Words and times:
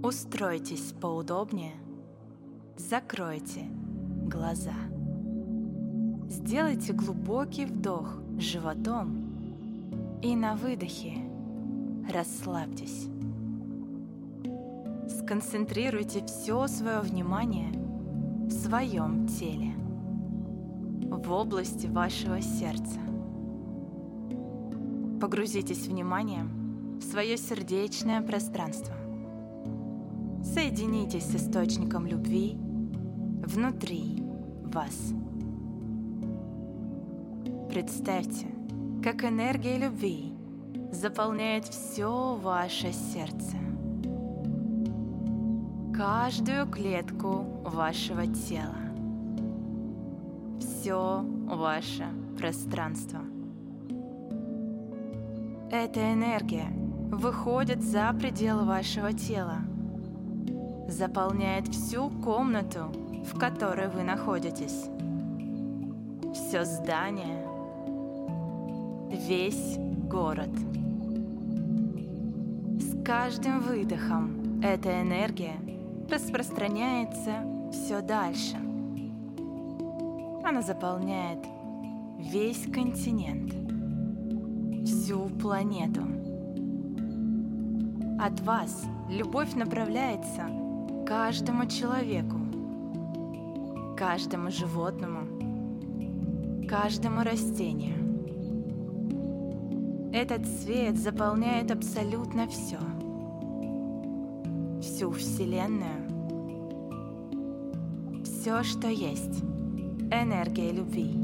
Устройтесь 0.00 0.94
поудобнее, 1.00 1.72
закройте 2.76 3.64
глаза. 4.28 4.76
Сделайте 6.28 6.92
глубокий 6.92 7.66
вдох 7.66 8.16
животом 8.38 10.20
и 10.22 10.36
на 10.36 10.54
выдохе 10.54 11.14
расслабьтесь. 12.12 13.08
Сконцентрируйте 15.18 16.24
все 16.26 16.68
свое 16.68 17.00
внимание 17.00 17.72
в 18.46 18.52
своем 18.52 19.26
теле, 19.26 19.74
в 21.10 21.32
области 21.32 21.88
вашего 21.88 22.40
сердца. 22.40 23.00
Погрузитесь 25.20 25.88
вниманием 25.88 26.98
в 27.00 27.02
свое 27.02 27.36
сердечное 27.36 28.22
пространство. 28.22 28.94
Соединитесь 30.42 31.24
с 31.24 31.34
источником 31.34 32.06
любви 32.06 32.56
внутри 33.44 34.22
вас. 34.64 35.12
Представьте, 37.68 38.46
как 39.02 39.24
энергия 39.24 39.78
любви 39.78 40.32
заполняет 40.92 41.64
все 41.64 42.36
ваше 42.36 42.92
сердце. 42.92 43.56
Каждую 45.94 46.68
клетку 46.68 47.44
вашего 47.64 48.26
тела. 48.26 48.78
Все 50.60 51.24
ваше 51.46 52.06
пространство. 52.38 53.20
Эта 55.70 56.12
энергия 56.12 56.68
выходит 57.10 57.82
за 57.82 58.12
пределы 58.12 58.64
вашего 58.64 59.12
тела– 59.12 59.58
заполняет 60.88 61.68
всю 61.68 62.08
комнату, 62.08 62.90
в 63.24 63.38
которой 63.38 63.88
вы 63.88 64.02
находитесь. 64.02 64.86
Все 66.34 66.64
здание, 66.64 67.46
весь 69.10 69.76
город. 70.08 70.50
С 72.80 73.04
каждым 73.04 73.60
выдохом 73.60 74.60
эта 74.62 75.02
энергия 75.02 75.56
распространяется 76.10 77.44
все 77.70 78.00
дальше. 78.00 78.56
Она 80.42 80.62
заполняет 80.62 81.44
весь 82.18 82.64
континент, 82.72 83.52
всю 84.86 85.28
планету. 85.28 86.02
От 88.18 88.40
вас 88.40 88.84
любовь 89.10 89.54
направляется 89.54 90.48
каждому 91.08 91.64
человеку, 91.64 92.36
каждому 93.96 94.50
животному, 94.50 96.66
каждому 96.68 97.22
растению. 97.22 97.96
Этот 100.12 100.46
свет 100.46 100.98
заполняет 100.98 101.70
абсолютно 101.70 102.46
все. 102.46 102.76
Всю 104.82 105.10
Вселенную. 105.12 106.04
Все, 108.22 108.62
что 108.62 108.88
есть. 108.88 109.42
Энергия 110.12 110.72
любви. 110.72 111.14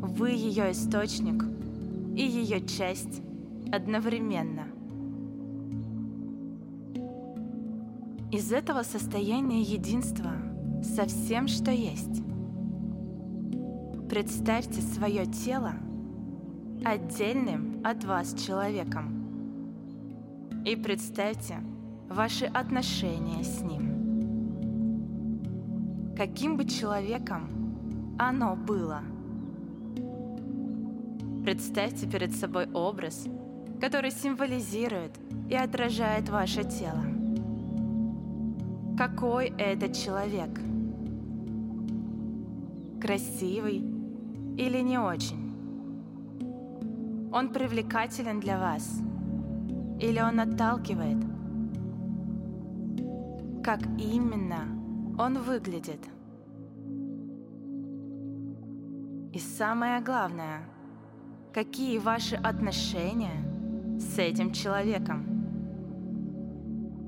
Вы 0.00 0.30
ее 0.30 0.70
источник 0.70 1.42
и 2.16 2.22
ее 2.22 2.64
часть 2.64 3.20
одновременно– 3.72 4.67
из 8.30 8.52
этого 8.52 8.82
состояния 8.82 9.62
единства 9.62 10.32
со 10.82 11.06
всем, 11.06 11.48
что 11.48 11.70
есть. 11.70 12.22
Представьте 14.10 14.82
свое 14.82 15.24
тело 15.24 15.72
отдельным 16.84 17.80
от 17.84 18.04
вас 18.04 18.34
человеком. 18.34 19.14
И 20.66 20.76
представьте 20.76 21.56
ваши 22.10 22.44
отношения 22.44 23.42
с 23.42 23.62
ним. 23.62 23.96
Каким 26.14 26.58
бы 26.58 26.66
человеком 26.66 28.14
оно 28.18 28.56
было. 28.56 29.00
Представьте 31.44 32.06
перед 32.06 32.34
собой 32.34 32.70
образ, 32.72 33.26
который 33.80 34.10
символизирует 34.10 35.12
и 35.48 35.54
отражает 35.54 36.28
ваше 36.28 36.64
тело 36.64 37.17
какой 38.98 39.54
этот 39.58 39.92
человек. 39.92 40.50
Красивый 43.00 43.76
или 44.56 44.80
не 44.80 44.98
очень? 44.98 45.54
Он 47.32 47.52
привлекателен 47.52 48.40
для 48.40 48.58
вас 48.58 49.00
или 50.00 50.20
он 50.20 50.40
отталкивает? 50.40 51.18
Как 53.62 53.86
именно 54.00 54.66
он 55.16 55.38
выглядит? 55.38 56.04
И 59.32 59.38
самое 59.38 60.00
главное, 60.00 60.62
какие 61.54 61.98
ваши 61.98 62.34
отношения 62.34 63.44
с 64.00 64.18
этим 64.18 64.52
человеком? 64.52 65.24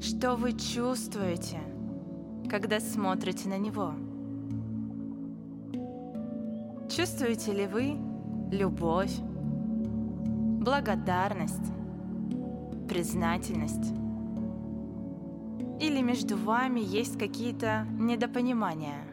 Что 0.00 0.37
вы 0.37 0.53
чувствуете– 0.53 1.59
когда 2.50 2.81
смотрите 2.81 3.49
на 3.49 3.59
него? 3.59 3.94
Чувствуете 6.88 7.53
ли 7.53 7.66
вы 7.69 7.97
любовь, 8.50 9.16
благодарность, 10.61 11.72
признательность? 12.88 13.93
Или 15.81 16.03
между 16.03 16.37
вами 16.37 16.81
есть 16.81 17.16
какие-то 17.16 17.87
недопонимания? 17.93 19.05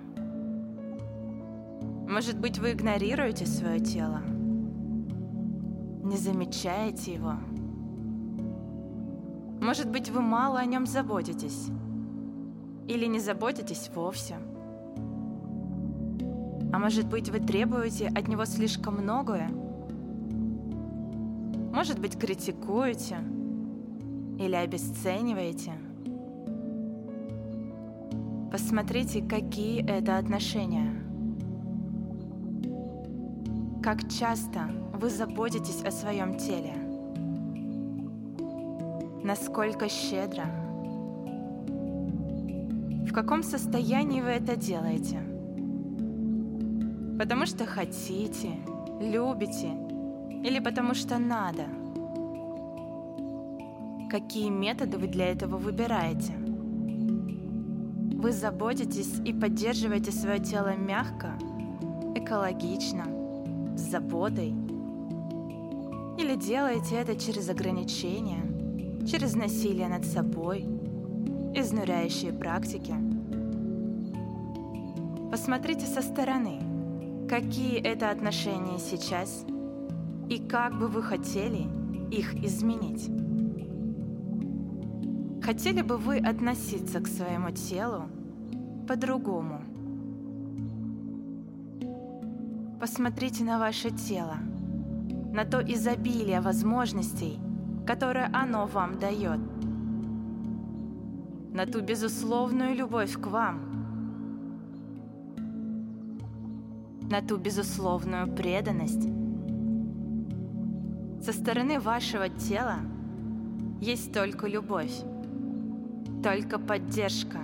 Может 2.09 2.39
быть, 2.39 2.57
вы 2.57 2.71
игнорируете 2.71 3.45
свое 3.45 3.79
тело? 3.79 4.21
Не 6.03 6.17
замечаете 6.17 7.13
его? 7.13 7.33
Может 9.61 9.91
быть, 9.91 10.09
вы 10.09 10.21
мало 10.21 10.57
о 10.57 10.65
нем 10.65 10.87
заботитесь? 10.87 11.69
Или 12.87 13.05
не 13.05 13.19
заботитесь 13.19 13.89
вовсе? 13.93 14.35
А 16.71 16.79
может 16.79 17.07
быть, 17.07 17.29
вы 17.29 17.39
требуете 17.39 18.07
от 18.07 18.29
него 18.29 18.45
слишком 18.45 18.95
многое? 18.95 19.49
Может 21.73 21.99
быть, 21.99 22.17
критикуете 22.17 23.17
или 24.39 24.55
обесцениваете? 24.55 25.73
Посмотрите, 28.51 29.21
какие 29.21 29.85
это 29.85 30.17
отношения. 30.17 30.93
Как 33.83 34.09
часто 34.09 34.69
вы 34.93 35.09
заботитесь 35.09 35.83
о 35.83 35.91
своем 35.91 36.37
теле? 36.37 36.73
Насколько 39.23 39.89
щедро– 39.89 40.45
каком 43.13 43.43
состоянии 43.43 44.21
вы 44.21 44.29
это 44.29 44.55
делаете. 44.55 45.19
Потому 47.17 47.45
что 47.45 47.65
хотите, 47.65 48.51
любите 48.99 49.71
или 50.43 50.59
потому 50.59 50.93
что 50.93 51.17
надо. 51.17 51.65
Какие 54.09 54.49
методы 54.49 54.97
вы 54.97 55.07
для 55.07 55.27
этого 55.27 55.57
выбираете? 55.57 56.33
Вы 58.17 58.31
заботитесь 58.31 59.19
и 59.25 59.33
поддерживаете 59.33 60.11
свое 60.11 60.39
тело 60.39 60.75
мягко, 60.75 61.33
экологично, 62.15 63.05
с 63.75 63.81
заботой? 63.81 64.53
Или 66.17 66.35
делаете 66.35 66.95
это 66.95 67.15
через 67.15 67.49
ограничения, 67.49 68.41
через 69.05 69.35
насилие 69.35 69.87
над 69.87 70.05
собой, 70.05 70.65
изнуряющие 71.57 72.33
практики– 72.33 72.93
Посмотрите 75.29 75.85
со 75.85 76.01
стороны, 76.01 76.61
какие 77.27 77.81
это 77.81 78.11
отношения 78.11 78.79
сейчас 78.79 79.45
и 80.29 80.39
как 80.39 80.79
бы 80.79 80.87
вы 80.87 81.03
хотели 81.03 81.67
их 82.09 82.33
изменить. 82.35 83.09
Хотели 85.43 85.81
бы 85.81 85.97
вы 85.97 86.17
относиться 86.17 87.01
к 87.01 87.07
своему 87.07 87.51
телу 87.51 88.05
по-другому? 88.87 89.61
Посмотрите 92.79 93.43
на 93.43 93.59
ваше 93.59 93.91
тело, 93.91 94.37
на 95.33 95.43
то 95.43 95.59
изобилие 95.59 96.39
возможностей, 96.39 97.37
которое 97.85 98.29
оно 98.33 98.65
вам 98.65 98.97
дает. 98.97 99.39
На 101.57 101.65
ту 101.65 101.81
безусловную 101.81 102.75
любовь 102.75 103.19
к 103.19 103.25
вам, 103.25 103.57
на 107.09 107.19
ту 107.21 107.37
безусловную 107.37 108.31
преданность. 108.31 109.07
Со 111.25 111.33
стороны 111.33 111.79
вашего 111.79 112.29
тела 112.29 112.75
есть 113.81 114.13
только 114.13 114.45
любовь, 114.47 115.01
только 116.23 116.59
поддержка 116.59 117.39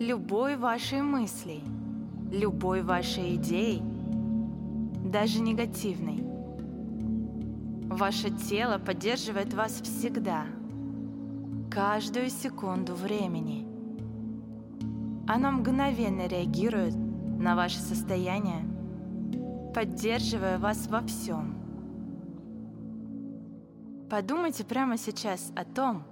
любой 0.00 0.56
вашей 0.56 1.00
мысли, 1.00 1.60
любой 2.32 2.82
вашей 2.82 3.36
идеи, 3.36 3.80
даже 5.04 5.40
негативной. 5.40 6.24
Ваше 7.88 8.30
тело 8.30 8.78
поддерживает 8.78 9.54
вас 9.54 9.80
всегда, 9.80 10.46
каждую 11.70 12.30
секунду 12.30 12.94
времени. 12.94 13.66
Оно 15.28 15.52
мгновенно 15.52 16.26
реагирует 16.26 16.94
на 16.94 17.56
ваше 17.56 17.78
состояние, 17.78 18.64
поддерживая 19.74 20.58
вас 20.58 20.86
во 20.86 21.00
всем. 21.02 21.54
Подумайте 24.08 24.64
прямо 24.64 24.96
сейчас 24.96 25.52
о 25.56 25.64
том, 25.64 26.04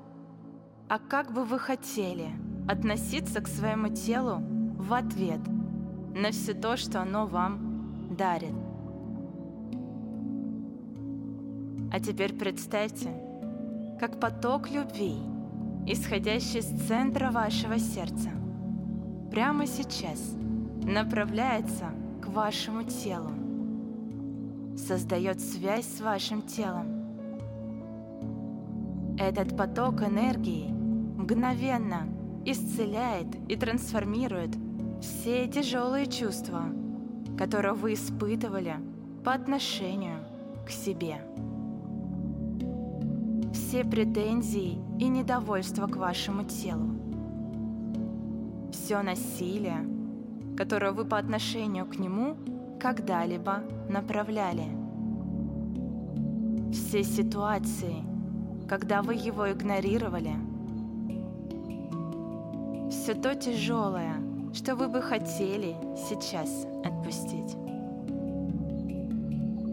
а 0.88 0.98
как 0.98 1.32
бы 1.32 1.44
вы 1.44 1.58
хотели 1.58 2.28
относиться 2.68 3.40
к 3.40 3.48
своему 3.48 3.88
телу 3.88 4.38
в 4.78 4.92
ответ 4.92 5.40
на 6.14 6.30
все 6.30 6.54
то, 6.54 6.76
что 6.76 7.00
оно 7.00 7.26
вам 7.26 8.16
дарит. 8.16 8.54
А 11.92 12.00
теперь 12.00 12.34
представьте, 12.34 13.10
как 14.00 14.18
поток 14.18 14.70
любви, 14.70 15.14
исходящий 15.86 16.60
из 16.60 16.66
центра 16.86 17.30
вашего 17.30 17.78
сердца, 17.78 18.30
прямо 19.30 19.66
сейчас 19.66 20.34
направляется 20.82 21.92
к 22.22 22.28
вашему 22.28 22.84
телу, 22.84 23.30
создает 24.76 25.40
связь 25.40 25.86
с 25.86 26.00
вашим 26.00 26.42
телом. 26.42 26.86
Этот 29.18 29.56
поток 29.56 30.02
энергии 30.02 30.68
мгновенно 30.68 32.08
исцеляет 32.44 33.28
и 33.48 33.56
трансформирует 33.56 34.50
все 35.00 35.46
тяжелые 35.48 36.06
чувства, 36.06 36.64
которые 37.38 37.74
вы 37.74 37.94
испытывали 37.94 38.76
по 39.24 39.32
отношению 39.32 40.18
к 40.66 40.70
себе. 40.70 41.16
Все 43.52 43.84
претензии 43.84 44.83
и 44.98 45.08
недовольство 45.08 45.86
к 45.86 45.96
вашему 45.96 46.44
телу. 46.44 46.90
Все 48.72 49.02
насилие, 49.02 49.86
которое 50.56 50.92
вы 50.92 51.04
по 51.04 51.18
отношению 51.18 51.86
к 51.86 51.98
нему 51.98 52.36
когда-либо 52.80 53.62
направляли. 53.88 54.68
Все 56.72 57.02
ситуации, 57.02 58.04
когда 58.68 59.02
вы 59.02 59.14
его 59.14 59.50
игнорировали– 59.50 60.34
все 63.04 63.14
то 63.14 63.34
тяжелое, 63.34 64.14
что 64.54 64.76
вы 64.76 64.88
бы 64.88 65.02
хотели 65.02 65.76
сейчас 66.08 66.66
отпустить. 66.84 67.54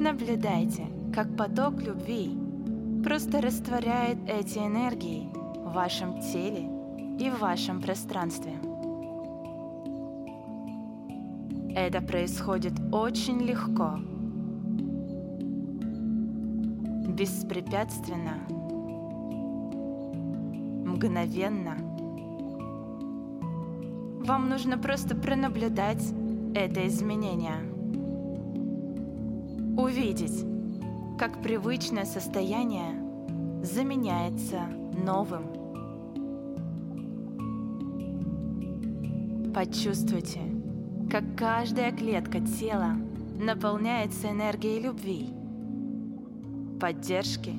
Наблюдайте, 0.02 0.88
как 1.16 1.38
поток 1.38 1.82
любви 1.82 2.38
просто 3.04 3.42
растворяет 3.42 4.18
эти 4.28 4.60
энергии 4.60 5.30
в 5.66 5.74
вашем 5.74 6.22
теле 6.22 6.70
и 7.20 7.30
в 7.30 7.40
вашем 7.40 7.82
пространстве. 7.82 8.54
Это 11.76 12.02
происходит 12.02 12.74
очень 12.92 13.42
легко, 13.42 13.98
беспрепятственно, 17.14 18.36
мгновенно– 20.86 21.78
вам 24.24 24.50
нужно 24.50 24.78
просто 24.78 25.16
пронаблюдать 25.16 26.04
это 26.54 26.88
изменение. 26.88 27.56
Увидеть, 29.78 30.46
как 31.22 31.40
привычное 31.44 32.06
состояние 32.06 33.00
заменяется 33.64 34.62
новым. 35.06 35.44
Почувствуйте, 39.54 40.40
как 41.12 41.24
каждая 41.38 41.92
клетка 41.92 42.40
тела 42.40 42.94
наполняется 43.40 44.32
энергией 44.32 44.82
любви, 44.82 45.30
поддержки 46.80 47.54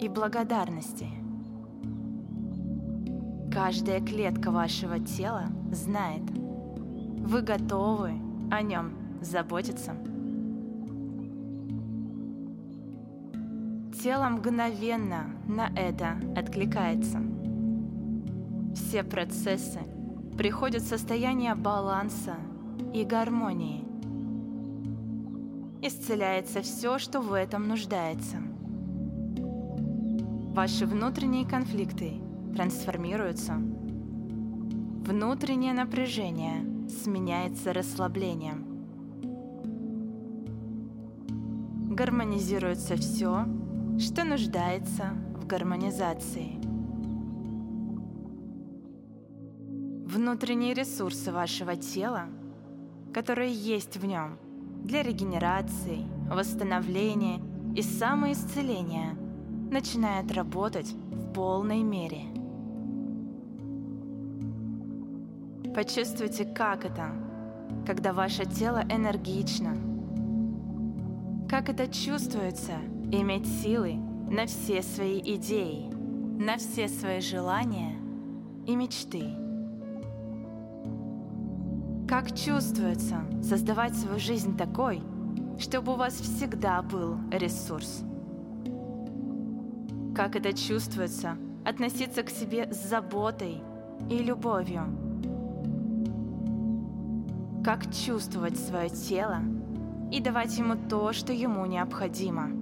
и 0.00 0.08
благодарности– 0.08 1.06
Каждая 3.52 4.00
клетка 4.00 4.52
вашего 4.52 5.00
тела 5.00 5.46
знает, 5.72 6.22
вы 6.30 7.42
готовы 7.42 8.12
о 8.48 8.62
нем 8.62 8.92
заботиться. 9.20 9.96
Тело 14.02 14.30
мгновенно 14.30 15.26
на 15.46 15.70
это 15.76 16.16
откликается. 16.34 17.20
Все 18.74 19.04
процессы 19.04 19.80
приходят 20.38 20.80
в 20.80 20.88
состояние 20.88 21.54
баланса 21.54 22.36
и 22.94 23.04
гармонии. 23.04 23.84
Исцеляется 25.82 26.62
все, 26.62 26.96
что 26.96 27.20
в 27.20 27.34
этом 27.34 27.68
нуждается. 27.68 28.38
Ваши 30.54 30.86
внутренние 30.86 31.46
конфликты 31.46 32.22
трансформируются. 32.56 33.52
Внутреннее 35.04 35.74
напряжение 35.74 36.88
сменяется 36.88 37.74
расслаблением. 37.74 38.64
Гармонизируется 41.94 42.96
все, 42.96 43.44
что 44.00 44.24
нуждается 44.24 45.10
в 45.36 45.46
гармонизации. 45.46 46.58
Внутренние 50.06 50.74
ресурсы 50.74 51.30
вашего 51.30 51.76
тела, 51.76 52.24
которые 53.14 53.52
есть 53.52 53.96
в 53.96 54.04
нем 54.04 54.38
для 54.82 55.02
регенерации, 55.02 56.04
восстановления 56.28 57.40
и 57.76 57.82
самоисцеления, 57.82 59.16
начинают 59.70 60.32
работать 60.32 60.92
в 60.92 61.32
полной 61.32 61.82
мере– 61.82 62.22
Почувствуйте, 65.74 66.44
как 66.44 66.84
это, 66.84 67.12
когда 67.86 68.12
ваше 68.12 68.44
тело 68.44 68.82
энергично. 68.90 69.76
Как 71.48 71.68
это 71.68 71.86
чувствуется 71.86 72.72
иметь 73.12 73.46
силы 73.46 73.94
на 74.30 74.46
все 74.46 74.82
свои 74.82 75.20
идеи, 75.20 75.90
на 76.38 76.56
все 76.56 76.88
свои 76.88 77.20
желания 77.20 77.96
и 78.66 78.76
мечты. 78.76 79.24
Как 82.08 82.36
чувствуется 82.36 83.20
создавать 83.42 83.94
свою 83.94 84.18
жизнь 84.18 84.56
такой, 84.56 85.02
чтобы 85.58 85.92
у 85.92 85.96
вас 85.96 86.14
всегда 86.14 86.82
был 86.82 87.16
ресурс. 87.30 88.02
Как 90.14 90.36
это 90.36 90.52
чувствуется 90.52 91.36
относиться 91.64 92.22
к 92.22 92.30
себе 92.30 92.72
с 92.72 92.88
заботой 92.88 93.62
и 94.08 94.18
любовью– 94.18 94.84
как 97.62 97.92
чувствовать 97.92 98.58
свое 98.58 98.88
тело 98.88 99.40
и 100.10 100.20
давать 100.20 100.56
ему 100.56 100.76
то, 100.88 101.12
что 101.12 101.32
ему 101.32 101.66
необходимо. 101.66 102.59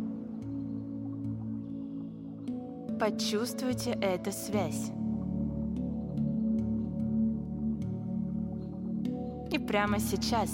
Почувствуйте 2.99 3.91
эту 3.91 4.33
связь. 4.33 4.91
И 9.51 9.59
прямо 9.59 9.99
сейчас 9.99 10.51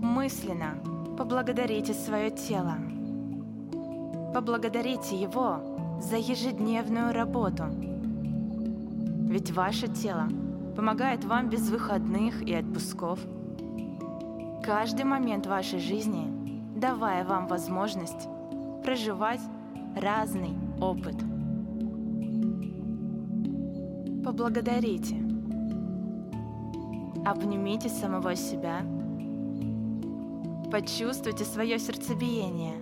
мысленно 0.00 0.78
поблагодарите 1.18 1.92
свое 1.92 2.30
тело. 2.30 2.76
Поблагодарите 4.32 5.16
его 5.16 5.98
за 6.00 6.16
ежедневную 6.16 7.12
работу. 7.12 7.64
Ведь 9.28 9.50
ваше 9.50 9.88
тело 9.88 10.28
помогает 10.76 11.24
вам 11.24 11.50
без 11.50 11.68
выходных 11.68 12.42
и 12.42 12.54
отпусков– 12.54 13.20
каждый 14.62 15.04
момент 15.04 15.46
вашей 15.46 15.80
жизни, 15.80 16.26
давая 16.76 17.24
вам 17.24 17.46
возможность 17.48 18.28
проживать 18.84 19.40
разный 19.96 20.54
опыт. 20.80 21.29
Поблагодарите. 24.24 25.16
Обнимите 27.24 27.88
самого 27.88 28.36
себя. 28.36 28.82
Почувствуйте 30.70 31.44
свое 31.44 31.78
сердцебиение. 31.78 32.74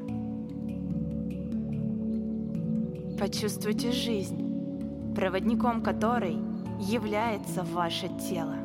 Почувствуйте 3.19 3.93
жизнь, 3.93 5.15
проводником 5.15 5.83
которой 5.83 6.39
является 6.81 7.63
ваше 7.63 8.09
тело. 8.29 8.57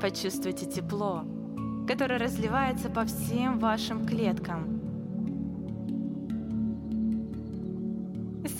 Почувствуйте 0.00 0.66
тепло, 0.66 1.24
которое 1.86 2.18
разливается 2.18 2.90
по 2.90 3.04
всем 3.04 3.58
вашим 3.58 4.06
клеткам. 4.06 4.81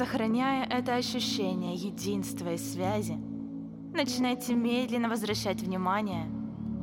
Сохраняя 0.03 0.67
это 0.67 0.97
ощущение 0.97 1.77
единства 1.77 2.53
и 2.53 2.59
связи, 2.59 3.17
начинайте 3.95 4.53
медленно 4.53 5.09
возвращать 5.09 5.63
внимание 5.63 6.27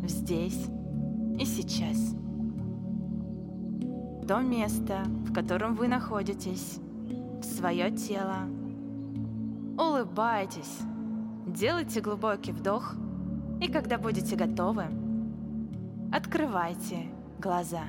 здесь 0.03 0.67
и 1.37 1.43
сейчас. 1.43 2.15
То 4.25 4.39
место, 4.39 5.03
в 5.27 5.33
котором 5.33 5.75
вы 5.75 5.89
находитесь, 5.89 6.79
в 7.41 7.43
свое 7.43 7.91
тело. 7.91 8.47
Улыбайтесь, 9.77 10.79
делайте 11.45 11.99
глубокий 11.99 12.53
вдох– 12.53 12.95
и 13.59 13.67
когда 13.67 13.97
будете 13.97 14.37
готовы, 14.37 14.85
открывайте 16.13 17.07
глаза. 17.37 17.83